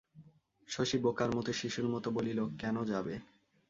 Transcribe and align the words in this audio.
শশী 0.69 0.97
বোকার 1.03 1.29
মতো, 1.35 1.51
শিশুর 1.53 1.87
মতো 1.87 2.07
বলিল, 2.11 2.39
কেন 2.61 2.75
যাবে? 2.85 3.13